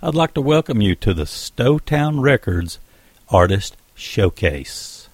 I'd 0.00 0.14
like 0.14 0.32
to 0.34 0.40
welcome 0.40 0.80
you 0.80 0.94
to 0.94 1.12
the 1.12 1.24
Stowtown 1.24 2.22
Records 2.22 2.78
Artist 3.30 3.76
Showcase. 3.96 5.08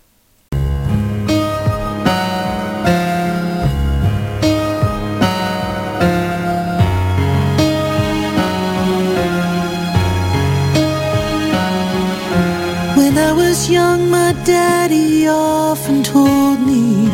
When 12.93 13.17
I 13.17 13.33
was 13.35 13.71
young, 13.71 14.11
my 14.11 14.35
daddy 14.45 15.27
often 15.27 16.03
told 16.03 16.61
me 16.61 17.07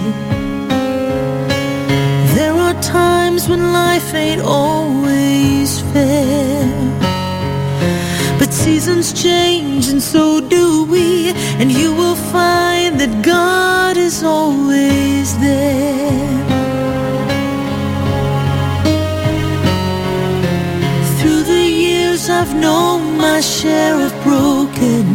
there 2.35 2.55
are 2.55 2.83
times 2.83 3.49
when 3.49 3.73
life 3.73 4.13
ain't 4.13 4.43
always 4.43 5.81
fair. 5.93 6.30
Seasons 8.65 9.13
change 9.15 9.89
and 9.89 10.03
so 10.03 10.39
do 10.39 10.85
we, 10.85 11.31
and 11.61 11.73
you 11.73 11.95
will 11.95 12.15
find 12.15 13.01
that 13.01 13.13
God 13.25 13.97
is 13.97 14.23
always 14.23 15.29
there. 15.39 16.39
Through 21.19 21.43
the 21.55 21.65
years, 21.87 22.29
I've 22.29 22.55
known 22.55 23.17
my 23.17 23.41
share 23.41 23.99
of 24.07 24.13
broken. 24.23 25.07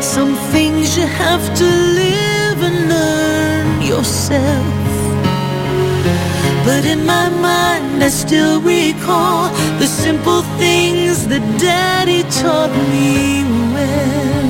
Some 0.00 0.34
things 0.52 0.96
you 0.96 1.06
have 1.06 1.44
to 1.60 1.68
live 2.02 2.58
and 2.68 2.78
learn 2.88 3.82
yourself. 3.82 4.67
But 6.68 6.84
in 6.84 7.06
my 7.06 7.30
mind, 7.30 8.04
I 8.04 8.10
still 8.10 8.60
recall 8.60 9.48
the 9.78 9.86
simple 9.86 10.42
things 10.60 11.26
that 11.28 11.40
Daddy 11.58 12.22
taught 12.42 12.74
me 12.92 13.42
well. 13.72 14.47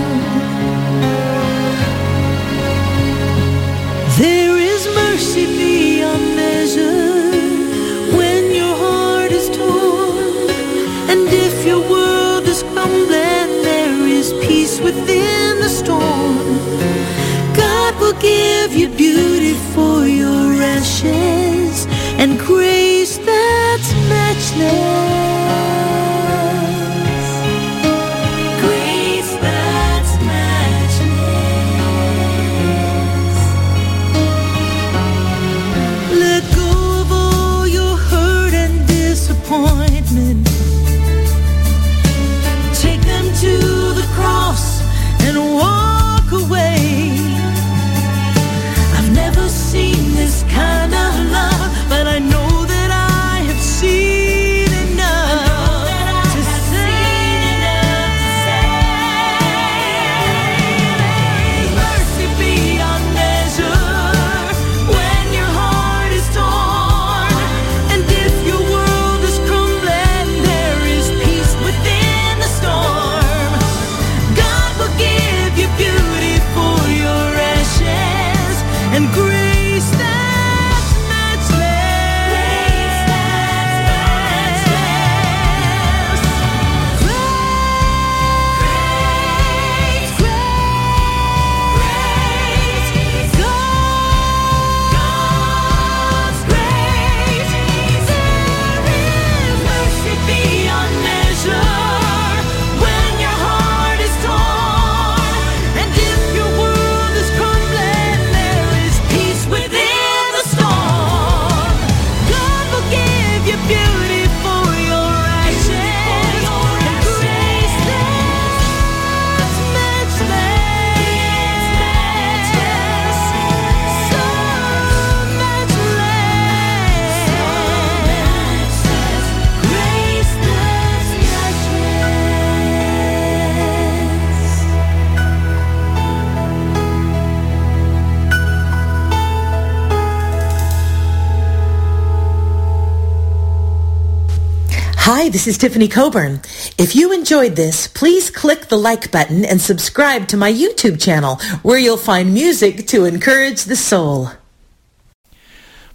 Hi, 145.28 145.32
this 145.32 145.46
is 145.46 145.58
Tiffany 145.58 145.88
Coburn. 145.88 146.40
If 146.78 146.96
you 146.96 147.12
enjoyed 147.12 147.54
this, 147.54 147.86
please 147.86 148.30
click 148.30 148.68
the 148.68 148.78
like 148.78 149.12
button 149.12 149.44
and 149.44 149.60
subscribe 149.60 150.26
to 150.28 150.38
my 150.38 150.50
YouTube 150.50 150.98
channel 150.98 151.36
where 151.60 151.78
you'll 151.78 151.98
find 151.98 152.32
music 152.32 152.86
to 152.86 153.04
encourage 153.04 153.64
the 153.64 153.76
soul. 153.76 154.30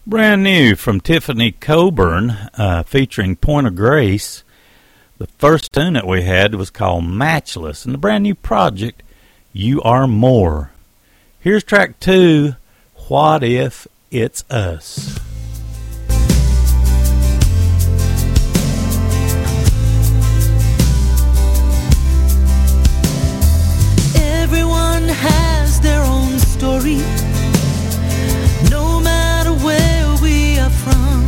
Brand 0.05 0.43
new 0.43 0.75
from 0.75 1.01
Tiffany 1.01 1.51
Coburn, 1.51 2.29
uh, 2.59 2.83
featuring 2.83 3.35
Point 3.35 3.65
of 3.65 3.75
Grace. 3.75 4.43
The 5.17 5.25
first 5.39 5.73
tune 5.73 5.93
that 5.93 6.05
we 6.05 6.21
had 6.21 6.53
was 6.53 6.69
called 6.69 7.05
Matchless, 7.05 7.85
and 7.85 7.93
the 7.95 7.97
brand 7.97 8.21
new 8.21 8.35
project, 8.35 9.01
You 9.51 9.81
Are 9.81 10.05
More. 10.05 10.69
Here's 11.39 11.63
track 11.63 11.99
two, 11.99 12.55
What 13.07 13.43
If 13.43 13.87
It's 14.11 14.43
Us? 14.51 15.19
Story, 26.63 26.99
no 28.71 29.01
matter 29.01 29.51
where 29.67 30.07
we 30.23 30.57
are 30.59 30.75
from. 30.83 31.19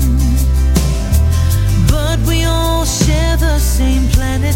But 1.93 2.17
we 2.25 2.45
all 2.45 2.85
share 2.85 3.35
the 3.35 3.59
same 3.59 4.07
planet 4.15 4.55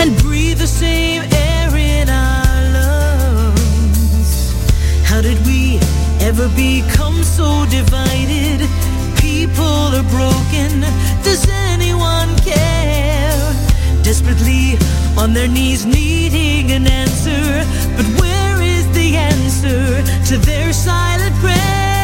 and 0.00 0.08
breathe 0.18 0.58
the 0.58 0.66
same 0.66 1.22
air 1.48 1.68
in 1.94 2.10
our 2.10 2.60
lungs. 2.76 4.30
How 5.08 5.22
did 5.22 5.38
we 5.46 5.78
ever 6.28 6.48
become 6.50 7.18
so 7.24 7.48
divided? 7.78 8.68
People 9.16 9.86
are 9.98 10.08
broken. 10.18 10.72
Does 11.28 11.42
anyone 11.72 12.30
care? 12.52 13.40
Desperately 14.02 14.76
on 15.16 15.32
their 15.32 15.48
knees, 15.48 15.86
needing 15.86 16.70
an 16.70 16.86
answer. 16.86 17.46
But 17.96 18.06
where 18.20 18.45
the 19.10 19.16
answer 19.16 20.02
to 20.26 20.36
their 20.38 20.72
silent 20.72 21.34
prayers? 21.36 21.95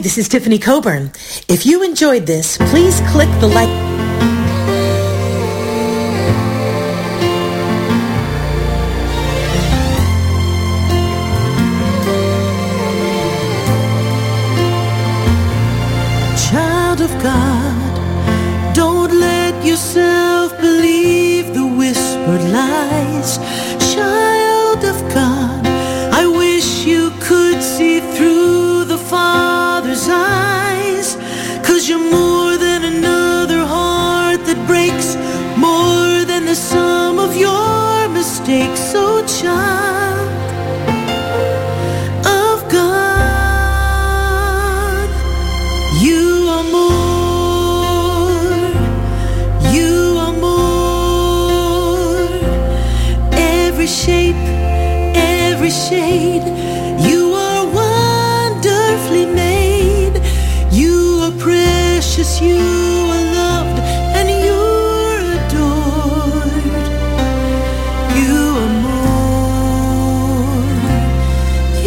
This 0.00 0.16
is 0.16 0.30
Tiffany 0.30 0.58
Coburn. 0.58 1.12
If 1.46 1.66
you 1.66 1.82
enjoyed 1.82 2.24
this, 2.24 2.56
please 2.56 3.02
click 3.10 3.28
the 3.40 3.48
like 3.48 3.89
shade. 55.90 56.46
You 57.08 57.20
are 57.46 57.64
wonderfully 57.82 59.26
made. 59.26 60.16
You 60.70 60.94
are 61.24 61.34
precious. 61.46 62.40
You 62.40 62.58
are 63.14 63.24
loved 63.40 63.78
and 64.18 64.28
you're 64.46 65.20
adored. 65.36 66.64
You 68.20 68.36
are 68.62 68.74
more. 68.86 70.62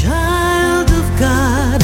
Child 0.00 0.88
of 1.00 1.06
God, 1.26 1.80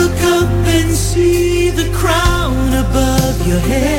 look 0.00 0.18
up 0.38 0.52
and 0.76 0.90
see 0.94 1.70
the 1.70 1.88
crown 2.00 2.56
above 2.84 3.36
your 3.48 3.60
head. 3.72 3.95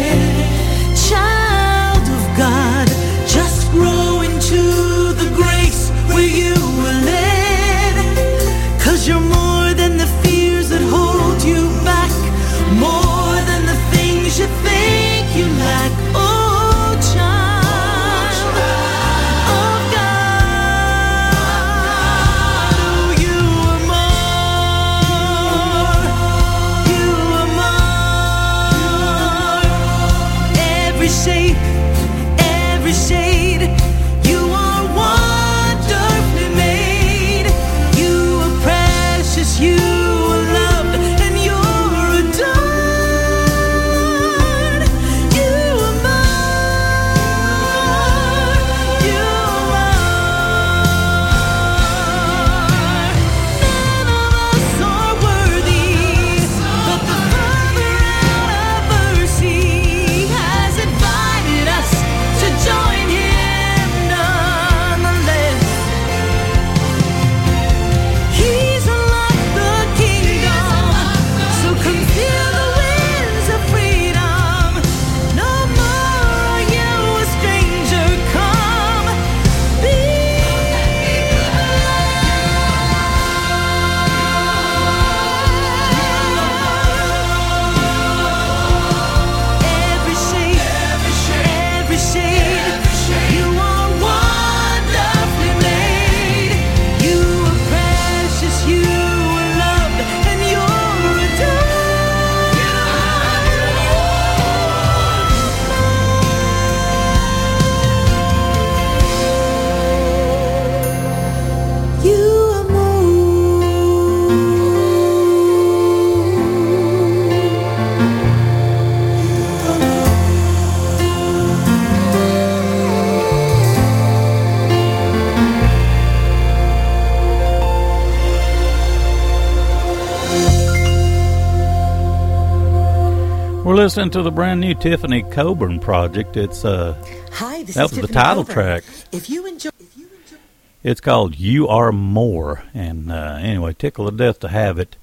Listening 133.88 134.10
to 134.10 134.22
the 134.22 134.32
brand 134.32 134.60
new 134.60 134.76
Tiffany 134.76 135.24
Coburn 135.24 135.80
project. 135.80 136.36
It's 136.36 136.66
uh, 136.66 136.94
Hi, 137.32 137.64
this 137.64 137.76
that 137.76 137.84
was 137.84 137.92
the 137.92 138.08
title 138.10 138.44
Coburn. 138.44 138.54
track. 138.54 138.84
If 139.14 139.30
you 139.30 139.46
enjoy, 139.46 139.70
if 139.80 139.98
you 139.98 140.10
enjoy, 140.26 140.36
It's 140.84 141.00
called 141.00 141.40
"You 141.40 141.70
Are 141.70 141.94
More," 141.94 142.64
and 142.74 143.10
uh, 143.10 143.38
anyway, 143.40 143.72
tickle 143.72 144.12
to 144.12 144.18
death 144.18 144.42
to 144.42 144.50
have 144.50 144.78
it. 144.78 144.98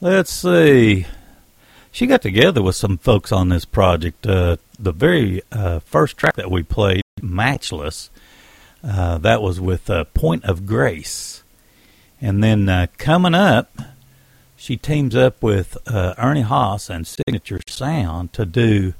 Let's 0.00 0.32
see. 0.32 1.06
She 1.92 2.08
got 2.08 2.20
together 2.20 2.60
with 2.60 2.74
some 2.74 2.98
folks 2.98 3.30
on 3.30 3.50
this 3.50 3.64
project. 3.64 4.26
Uh, 4.26 4.56
the 4.80 4.90
very 4.90 5.40
uh, 5.52 5.78
first 5.78 6.16
track 6.16 6.34
that 6.34 6.50
we 6.50 6.64
played, 6.64 7.02
"Matchless," 7.22 8.10
uh, 8.82 9.18
that 9.18 9.40
was 9.42 9.60
with 9.60 9.88
uh, 9.88 10.02
"Point 10.14 10.44
of 10.44 10.66
Grace," 10.66 11.44
and 12.20 12.42
then 12.42 12.68
uh, 12.68 12.88
coming 12.96 13.34
up, 13.34 13.70
she 14.58 14.76
teams 14.76 15.14
up 15.14 15.42
with 15.42 15.78
uh, 15.86 16.14
Ernie 16.18 16.42
Haase 16.42 16.90
and 16.90 17.06
Signature 17.06 17.60
Sound 17.68 18.32
to 18.32 18.44
do 18.44 18.92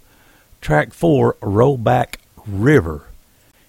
track 0.60 0.94
four, 0.94 1.34
"Rollback 1.42 2.14
River." 2.46 3.02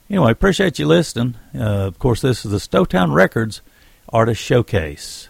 Anyway, 0.10 0.32
appreciate 0.32 0.80
you 0.80 0.86
listening. 0.86 1.36
Uh, 1.54 1.88
of 1.88 2.00
course, 2.00 2.22
this 2.22 2.46
is 2.46 2.52
the 2.52 2.58
Stowtown 2.58 3.14
Records 3.14 3.62
Artist 4.10 4.42
Showcase. 4.42 5.29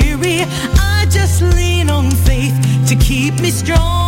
Dreary. 0.00 0.44
I 0.78 1.06
just 1.10 1.42
lean 1.42 1.90
on 1.90 2.10
faith 2.10 2.54
to 2.88 2.96
keep 2.96 3.40
me 3.40 3.50
strong. 3.50 4.05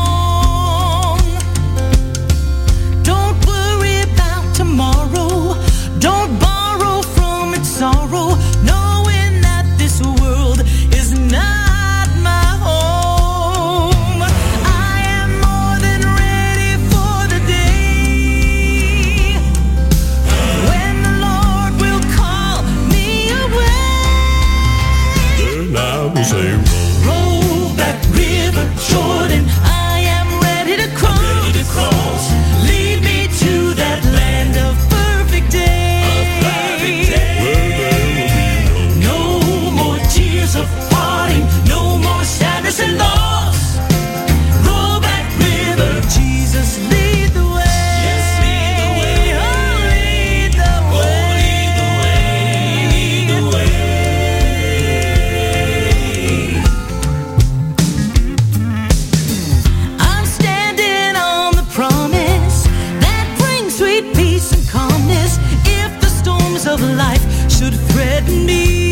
Of 66.69 66.81
life 66.83 67.51
should 67.51 67.75
threaten 67.75 68.45
me. 68.45 68.88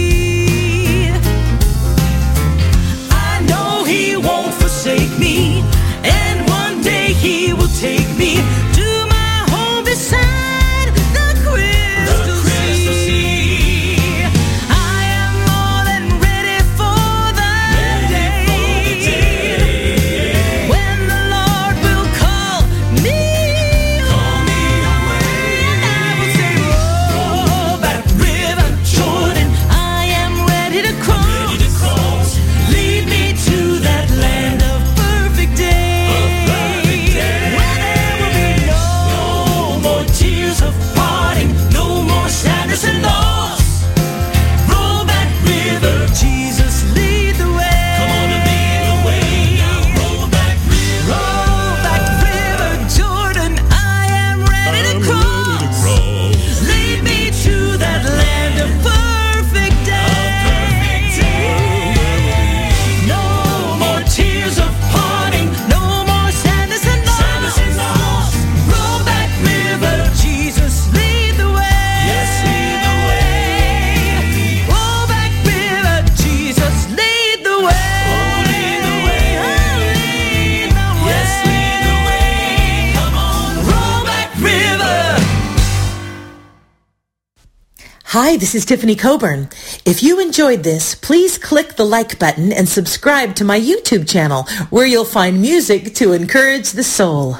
Hi, 88.18 88.38
this 88.38 88.54
is 88.54 88.64
Tiffany 88.64 88.94
Coburn. 88.96 89.50
If 89.84 90.02
you 90.02 90.20
enjoyed 90.20 90.62
this, 90.62 90.94
please 90.94 91.36
click 91.36 91.76
the 91.76 91.84
like 91.84 92.18
button 92.18 92.50
and 92.50 92.66
subscribe 92.66 93.34
to 93.34 93.44
my 93.44 93.60
YouTube 93.60 94.08
channel 94.08 94.44
where 94.70 94.86
you'll 94.86 95.04
find 95.04 95.42
music 95.42 95.94
to 95.96 96.14
encourage 96.14 96.70
the 96.72 96.82
soul. 96.82 97.36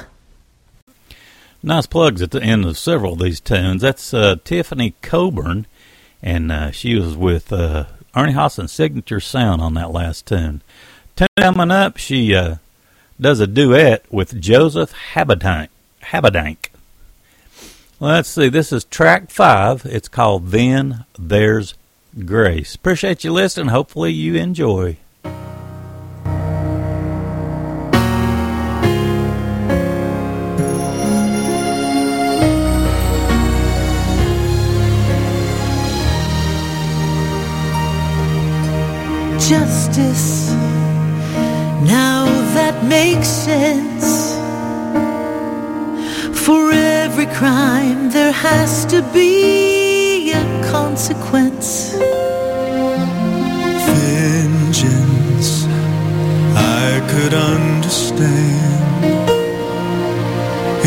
Nice 1.63 1.87
plugs 1.87 2.21
at 2.21 2.29
the 2.29 2.43
end 2.43 2.63
of 2.63 2.77
several 2.77 3.13
of 3.13 3.19
these 3.19 3.39
tunes. 3.39 3.81
That's 3.81 4.13
uh, 4.13 4.35
Tiffany 4.43 4.93
Coburn, 5.01 5.65
and 6.21 6.51
uh, 6.51 6.69
she 6.69 6.93
was 6.93 7.17
with 7.17 7.51
uh, 7.51 7.85
Ernie 8.15 8.33
Haase 8.33 8.59
and 8.59 8.69
Signature 8.69 9.19
Sound 9.19 9.63
on 9.63 9.73
that 9.73 9.89
last 9.89 10.27
tune. 10.27 10.61
Tune 11.15 11.27
coming 11.39 11.71
up, 11.71 11.97
she 11.97 12.35
uh, 12.35 12.57
does 13.19 13.39
a 13.39 13.47
duet 13.47 14.05
with 14.11 14.39
Joseph 14.39 14.93
Habedank. 15.15 15.69
Habedank. 16.03 16.66
Let's 17.99 18.29
see, 18.29 18.49
this 18.49 18.71
is 18.71 18.83
track 18.83 19.31
five. 19.31 19.85
It's 19.85 20.07
called 20.07 20.49
Then 20.49 21.05
There's 21.17 21.73
Grace. 22.25 22.75
Appreciate 22.75 23.23
you 23.23 23.31
listening. 23.33 23.69
Hopefully 23.69 24.11
you 24.11 24.35
enjoy. 24.35 24.97
justice. 39.47 40.51
Now 41.87 42.25
that 42.53 42.83
makes 42.83 43.29
sense. 43.29 44.35
For 46.43 46.71
every 46.71 46.86
crime, 47.37 48.09
there 48.09 48.31
has 48.31 48.83
to 48.85 48.99
be 49.13 50.31
a 50.31 50.43
consequence. 50.71 51.93
vengeance. 53.99 55.51
I 56.83 56.89
could 57.11 57.35
understand 57.35 59.19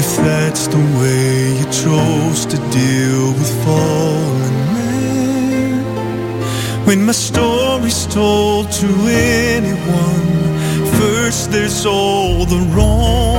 if 0.03 0.09
that's 0.27 0.67
the 0.67 0.85
way 0.99 1.29
you 1.61 1.67
chose 1.85 2.41
to 2.47 2.57
deal 2.81 3.27
with 3.39 3.53
fallen 3.65 4.57
man. 4.75 5.85
When 6.85 7.01
my 7.07 7.13
story's 7.13 8.07
told 8.07 8.73
to 8.83 8.89
anyone, 9.47 10.27
first 10.99 11.53
there's 11.53 11.87
all 11.87 12.45
the 12.45 12.63
wrong 12.75 13.30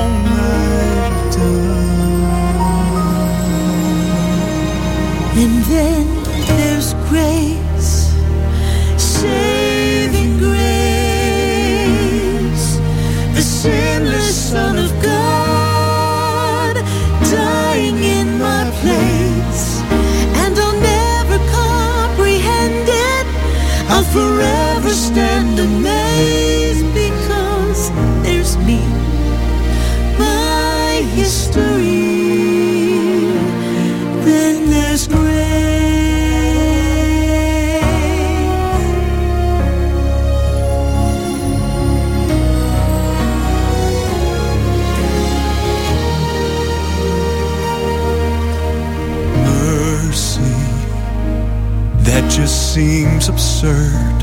absurd. 53.63 54.21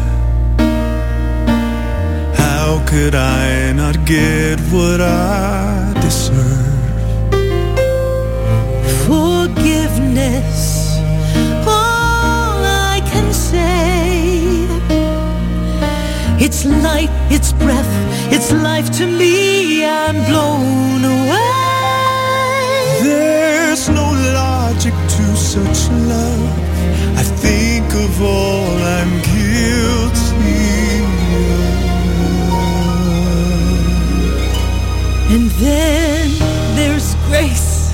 How 2.36 2.84
could 2.86 3.14
I 3.14 3.72
not 3.72 4.04
get 4.04 4.58
what 4.72 5.00
I 5.00 5.92
deserve? 6.00 6.66
Forgiveness, 9.06 10.58
all 11.66 12.64
I 12.64 13.00
can 13.12 13.32
say. 13.32 14.66
It's 16.44 16.64
light, 16.64 17.10
it's 17.30 17.52
breath, 17.52 17.94
it's 18.32 18.52
life 18.52 18.90
to 18.98 19.06
me. 19.06 19.84
I'm 19.84 20.16
blown 20.28 21.04
away. 21.04 21.44
There's 23.02 23.88
no 23.88 24.10
logic 24.34 24.94
to 24.94 25.36
such 25.36 25.90
love. 25.90 26.58
I 27.16 27.22
think 27.22 27.67
of 28.04 28.22
all 28.22 28.76
I'm 28.98 29.12
guilty. 29.22 30.38
And 35.34 35.50
then 35.62 36.30
there's 36.76 37.14
grace, 37.26 37.92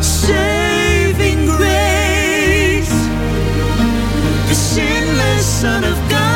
saving 0.00 1.46
grace, 1.46 2.96
the 4.48 4.54
sinless 4.54 5.46
Son 5.46 5.84
of 5.84 5.96
God 6.10 6.31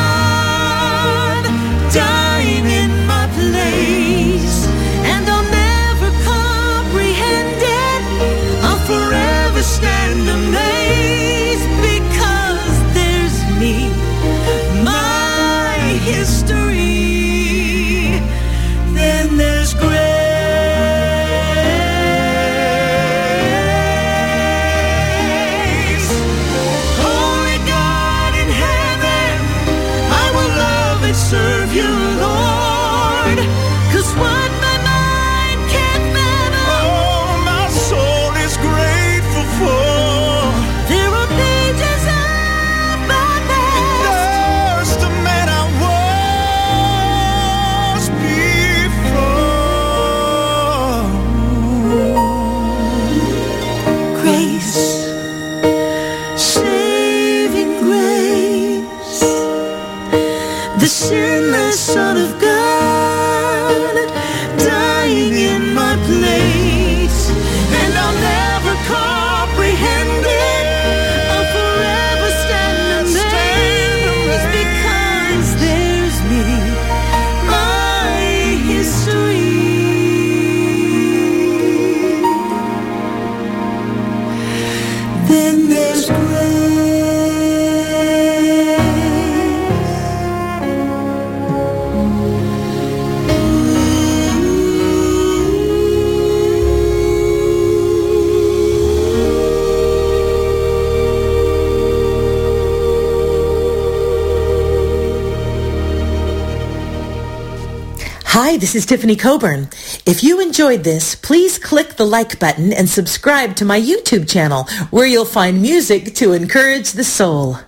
Hi, 108.57 108.59
this 108.59 108.73
is 108.73 108.87
Tiffany 108.87 109.15
Coburn. 109.15 109.69
If 110.07 110.23
you 110.23 110.41
enjoyed 110.41 110.83
this, 110.83 111.13
please 111.13 111.59
click 111.59 111.93
the 111.93 112.07
like 112.07 112.39
button 112.39 112.73
and 112.73 112.89
subscribe 112.89 113.55
to 113.57 113.65
my 113.65 113.79
YouTube 113.79 114.27
channel 114.27 114.63
where 114.89 115.05
you'll 115.05 115.25
find 115.25 115.61
music 115.61 116.15
to 116.15 116.33
encourage 116.33 116.93
the 116.93 117.03
soul. 117.03 117.59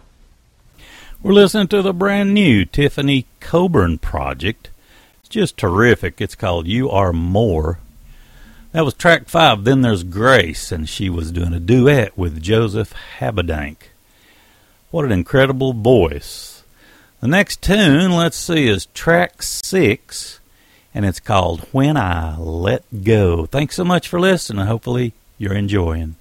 We're 1.22 1.34
listening 1.34 1.68
to 1.68 1.84
the 1.84 1.94
brand 1.94 2.34
new 2.34 2.66
Tiffany 2.66 3.28
Coburn 3.40 4.00
project. 4.00 4.72
It's 5.20 5.30
just 5.30 5.58
terrific. 5.58 6.20
It's 6.20 6.34
called 6.34 6.66
You 6.66 6.90
Are 6.90 7.14
More. 7.14 7.78
That 8.72 8.84
was 8.84 8.96
track 8.96 9.30
five. 9.30 9.66
Then 9.66 9.82
there's 9.82 10.02
Grace, 10.02 10.72
and 10.72 10.90
she 10.90 11.08
was 11.08 11.32
doing 11.32 11.54
a 11.54 11.60
duet 11.60 12.18
with 12.18 12.42
Joseph 12.42 12.96
Habedank. 13.20 13.76
What 14.90 15.06
an 15.06 15.12
incredible 15.12 15.74
voice. 15.74 16.64
The 17.20 17.28
next 17.28 17.62
tune, 17.62 18.10
let's 18.14 18.38
see, 18.38 18.68
is 18.68 18.88
track 18.88 19.44
six, 19.44 20.40
and 20.94 21.06
it's 21.06 21.20
called 21.20 21.62
When 21.72 21.98
I 21.98 22.38
Let 22.38 22.84
Go. 23.04 23.46
Thanks 23.46 23.76
so 23.76 23.84
much 23.84 24.08
for 24.08 24.20
listening. 24.20 24.66
Hopefully, 24.66 25.14
you're 25.38 25.54
enjoying. 25.54 26.16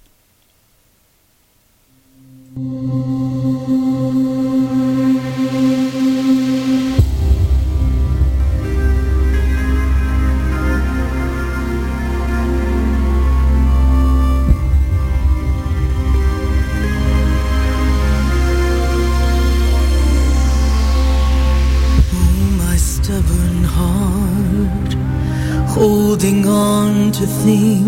On 27.41 27.78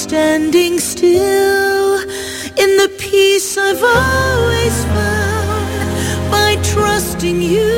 standing 0.00 0.80
still 0.80 2.00
in 2.62 2.70
the 2.80 2.90
peace 2.98 3.58
I've 3.58 3.82
always 3.82 4.84
found 4.96 6.30
by 6.30 6.56
trusting 6.62 7.42
you. 7.42 7.69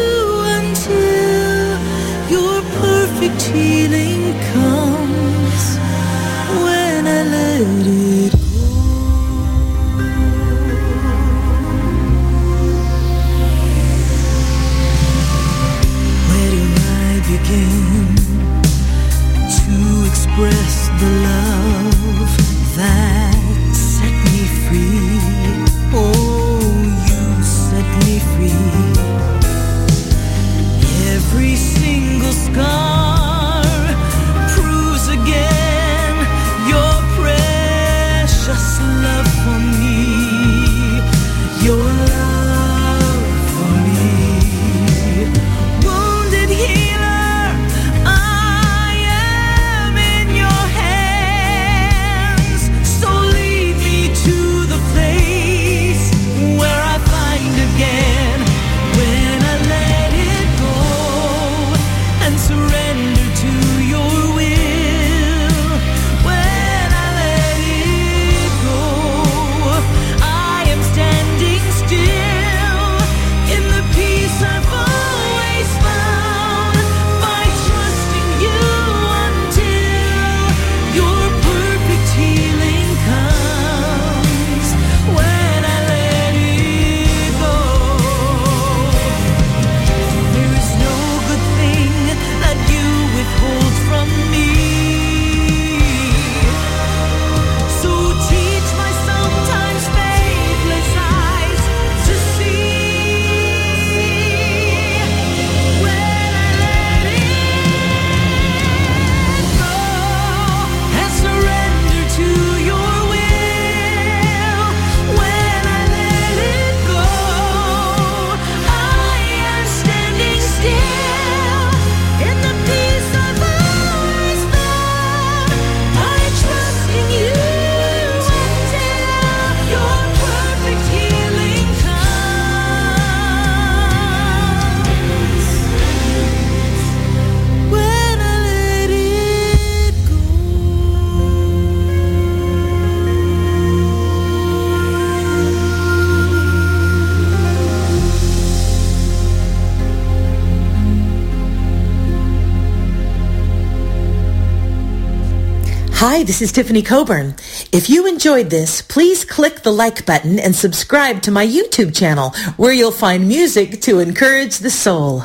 Hi, 156.12 156.22
this 156.24 156.42
is 156.42 156.52
Tiffany 156.52 156.82
Coburn. 156.82 157.36
If 157.72 157.88
you 157.88 158.06
enjoyed 158.06 158.50
this, 158.50 158.82
please 158.82 159.24
click 159.24 159.62
the 159.62 159.72
like 159.72 160.04
button 160.04 160.38
and 160.38 160.54
subscribe 160.54 161.22
to 161.22 161.30
my 161.30 161.46
YouTube 161.46 161.96
channel 161.96 162.34
where 162.58 162.74
you'll 162.74 162.92
find 162.92 163.26
music 163.26 163.80
to 163.80 163.98
encourage 163.98 164.58
the 164.58 164.68
soul. 164.68 165.24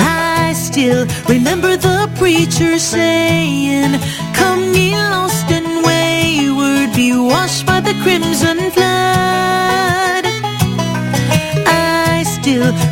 I 0.00 0.54
still 0.56 1.06
remember 1.28 1.76
the 1.76 2.10
preacher 2.16 2.80
saying, 2.80 4.00
Come 4.34 4.74
ye 4.74 4.90
lost 4.90 5.52
and 5.52 5.86
wayward, 5.86 6.96
be 6.96 7.16
washed 7.16 7.64
by 7.64 7.78
the 7.78 7.94
crimson 8.02 8.72
flood. 8.72 9.33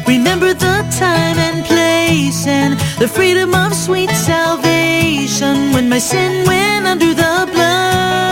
Remember 0.06 0.54
the 0.54 0.76
time 0.98 1.38
and 1.38 1.64
place 1.64 2.46
and 2.46 2.78
the 2.98 3.08
freedom 3.08 3.54
of 3.54 3.74
sweet 3.74 4.10
salvation 4.10 5.72
when 5.72 5.88
my 5.88 5.98
sin 5.98 6.46
went 6.46 6.86
under 6.86 7.14
the 7.14 7.48
blood. 7.52 8.31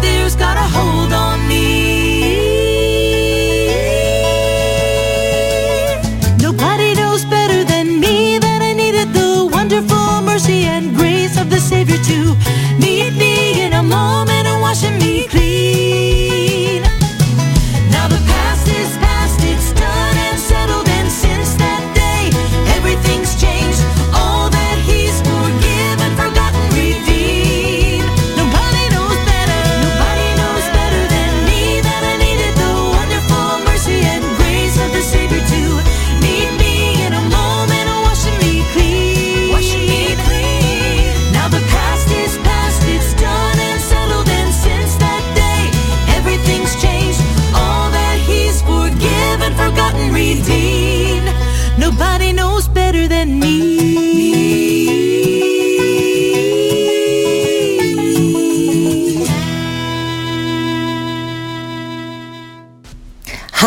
there's 0.00 0.36
got 0.36 0.56
a 0.56 0.66
hold 0.76 1.07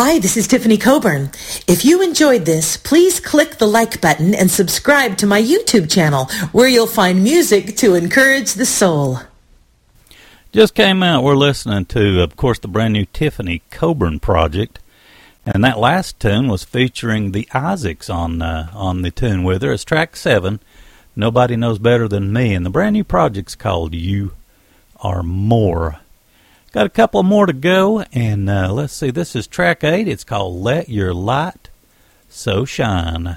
Hi, 0.04 0.18
this 0.18 0.36
is 0.36 0.48
Tiffany 0.48 0.78
Coburn. 0.78 1.30
If 1.68 1.84
you 1.84 2.02
enjoyed 2.02 2.44
this, 2.44 2.76
please 2.76 3.20
click 3.20 3.58
the 3.58 3.68
like 3.68 4.00
button 4.00 4.34
and 4.34 4.50
subscribe 4.50 5.16
to 5.18 5.28
my 5.28 5.40
YouTube 5.40 5.88
channel 5.88 6.24
where 6.50 6.66
you'll 6.66 6.88
find 6.88 7.22
music 7.22 7.76
to 7.76 7.94
encourage 7.94 8.54
the 8.54 8.66
soul. 8.66 9.20
Just 10.50 10.74
came 10.74 11.04
out. 11.04 11.22
We're 11.22 11.36
listening 11.36 11.84
to, 11.84 12.20
of 12.20 12.34
course, 12.34 12.58
the 12.58 12.66
brand 12.66 12.94
new 12.94 13.06
Tiffany 13.12 13.62
Coburn 13.70 14.18
project. 14.18 14.80
And 15.46 15.62
that 15.62 15.78
last 15.78 16.18
tune 16.18 16.48
was 16.48 16.64
featuring 16.64 17.30
the 17.30 17.48
Isaacs 17.54 18.10
on 18.10 18.42
uh, 18.42 18.72
on 18.74 19.02
the 19.02 19.12
tune 19.12 19.44
with 19.44 19.62
her. 19.62 19.72
It's 19.72 19.84
track 19.84 20.16
seven. 20.16 20.58
Nobody 21.14 21.54
knows 21.54 21.78
better 21.78 22.08
than 22.08 22.32
me. 22.32 22.54
And 22.54 22.66
the 22.66 22.70
brand 22.70 22.94
new 22.94 23.04
project's 23.04 23.54
called 23.54 23.94
You 23.94 24.32
Are 24.96 25.22
More. 25.22 26.00
Got 26.72 26.86
a 26.86 26.90
couple 26.90 27.22
more 27.22 27.44
to 27.44 27.52
go, 27.52 28.00
and 28.12 28.48
uh, 28.48 28.72
let's 28.72 28.94
see. 28.94 29.10
This 29.10 29.36
is 29.36 29.46
track 29.46 29.84
eight. 29.84 30.08
It's 30.08 30.24
called 30.24 30.62
Let 30.62 30.88
Your 30.88 31.12
Light 31.12 31.68
So 32.30 32.64
Shine. 32.64 33.36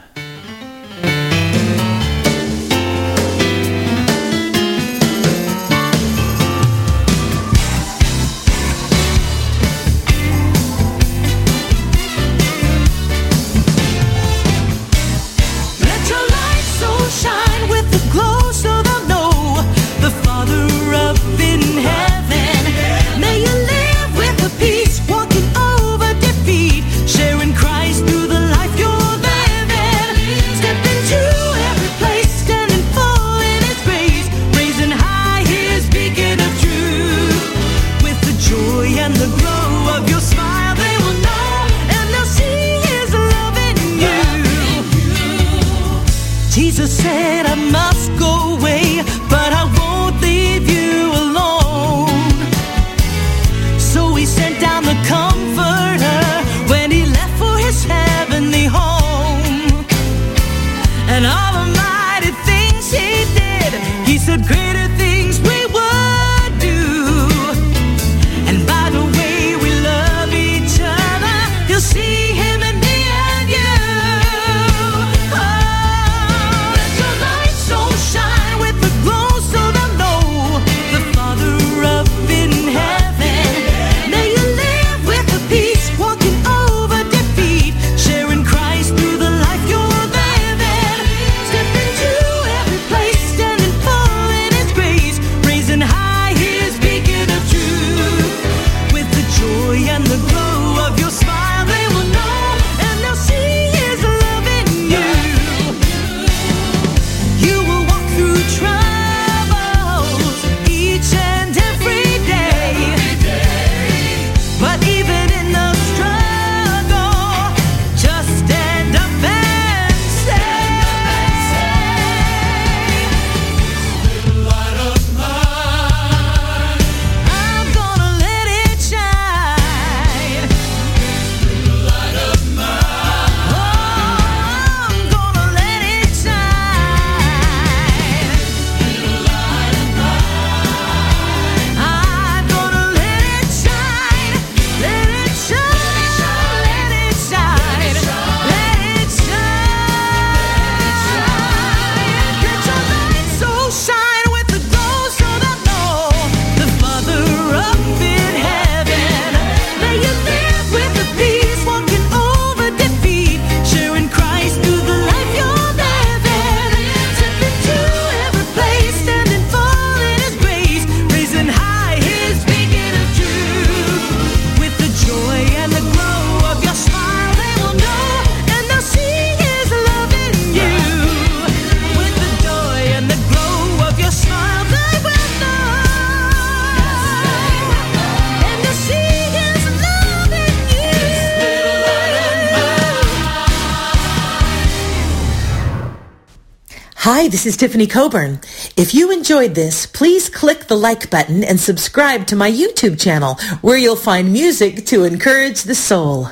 Hi, 197.17 197.30
this 197.30 197.45
is 197.45 197.56
Tiffany 197.56 197.88
Coburn. 197.88 198.41
If 198.75 198.93
you 198.93 199.10
enjoyed 199.10 199.56
this, 199.56 199.86
please 199.86 200.28
click 200.28 200.67
the 200.67 200.75
like 200.75 201.10
button 201.10 201.45
and 201.45 201.58
subscribe 201.58 202.28
to 202.28 202.36
my 202.36 202.51
YouTube 202.51 202.99
channel 202.99 203.36
where 203.62 203.78
you'll 203.78 203.95
find 203.95 204.34
music 204.34 204.86
to 204.88 205.06
encourage 205.06 205.63
the 205.63 205.75
soul. 205.75 206.28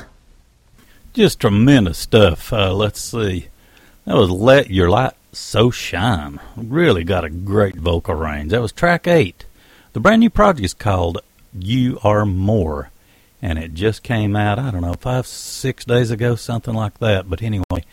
Just 1.14 1.40
tremendous 1.40 1.96
stuff. 1.96 2.52
Uh, 2.52 2.74
let's 2.74 3.00
see. 3.00 3.48
That 4.04 4.16
was 4.16 4.28
Let 4.28 4.68
Your 4.68 4.90
Light 4.90 5.14
So 5.32 5.70
Shine. 5.70 6.38
Really 6.54 7.02
got 7.02 7.24
a 7.24 7.30
great 7.30 7.76
vocal 7.76 8.16
range. 8.16 8.50
That 8.50 8.60
was 8.60 8.70
track 8.70 9.08
eight. 9.08 9.46
The 9.94 10.00
brand 10.00 10.20
new 10.20 10.28
project 10.28 10.66
is 10.66 10.74
called 10.74 11.22
You 11.58 11.98
Are 12.04 12.26
More, 12.26 12.90
and 13.40 13.58
it 13.58 13.72
just 13.72 14.02
came 14.02 14.36
out, 14.36 14.58
I 14.58 14.70
don't 14.70 14.82
know, 14.82 14.96
five, 15.00 15.26
six 15.26 15.86
days 15.86 16.10
ago, 16.10 16.36
something 16.36 16.74
like 16.74 16.98
that. 16.98 17.30
But 17.30 17.40
anyway, 17.40 17.86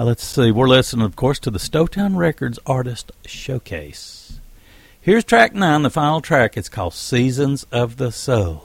uh, 0.00 0.04
let's 0.04 0.24
see. 0.24 0.50
We're 0.50 0.66
listening, 0.66 1.04
of 1.04 1.14
course, 1.14 1.38
to 1.40 1.50
the 1.50 1.58
Stowtown 1.58 2.16
Records 2.16 2.58
Artist 2.64 3.12
Showcase. 3.26 4.40
Here's 4.98 5.24
track 5.24 5.54
nine, 5.54 5.82
the 5.82 5.90
final 5.90 6.22
track. 6.22 6.56
It's 6.56 6.70
called 6.70 6.94
Seasons 6.94 7.66
of 7.70 7.98
the 7.98 8.10
Soul. 8.10 8.64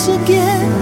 Struggles 0.00 0.79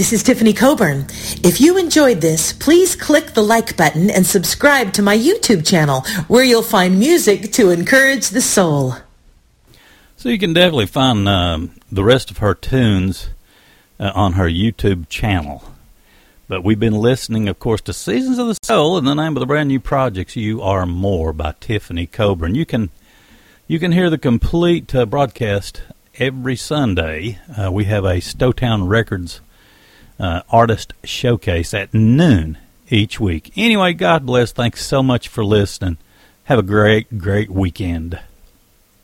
this 0.00 0.14
is 0.14 0.22
Tiffany 0.22 0.54
Coburn. 0.54 1.04
If 1.44 1.60
you 1.60 1.76
enjoyed 1.76 2.22
this, 2.22 2.54
please 2.54 2.96
click 2.96 3.34
the 3.34 3.42
like 3.42 3.76
button 3.76 4.08
and 4.08 4.26
subscribe 4.26 4.94
to 4.94 5.02
my 5.02 5.14
YouTube 5.14 5.66
channel 5.66 6.06
where 6.26 6.42
you'll 6.42 6.62
find 6.62 6.98
music 6.98 7.52
to 7.52 7.68
encourage 7.68 8.30
the 8.30 8.40
soul. 8.40 8.94
So 10.16 10.30
you 10.30 10.38
can 10.38 10.54
definitely 10.54 10.86
find 10.86 11.28
um, 11.28 11.72
the 11.92 12.02
rest 12.02 12.30
of 12.30 12.38
her 12.38 12.54
tunes 12.54 13.28
uh, 13.98 14.10
on 14.14 14.32
her 14.32 14.48
YouTube 14.48 15.10
channel. 15.10 15.64
But 16.48 16.64
we've 16.64 16.80
been 16.80 16.94
listening, 16.94 17.46
of 17.46 17.58
course, 17.58 17.82
to 17.82 17.92
Seasons 17.92 18.38
of 18.38 18.46
the 18.46 18.56
Soul 18.62 18.96
in 18.96 19.04
the 19.04 19.12
name 19.12 19.36
of 19.36 19.40
the 19.40 19.46
brand 19.46 19.68
new 19.68 19.80
projects 19.80 20.34
You 20.34 20.62
Are 20.62 20.86
More 20.86 21.34
by 21.34 21.56
Tiffany 21.60 22.06
Coburn. 22.06 22.54
You 22.54 22.64
can 22.64 22.88
you 23.68 23.78
can 23.78 23.92
hear 23.92 24.08
the 24.08 24.16
complete 24.16 24.94
uh, 24.94 25.04
broadcast 25.04 25.82
every 26.18 26.56
Sunday. 26.56 27.38
Uh, 27.54 27.70
we 27.70 27.84
have 27.84 28.06
a 28.06 28.22
Stowtown 28.22 28.88
Records 28.88 29.42
uh, 30.20 30.42
artist 30.50 30.92
showcase 31.02 31.74
at 31.74 31.92
noon 31.94 32.58
each 32.90 33.18
week. 33.18 33.52
Anyway, 33.56 33.94
God 33.94 34.26
bless. 34.26 34.52
Thanks 34.52 34.84
so 34.84 35.02
much 35.02 35.28
for 35.28 35.44
listening. 35.44 35.98
Have 36.44 36.58
a 36.58 36.62
great, 36.62 37.18
great 37.18 37.50
weekend. 37.50 38.20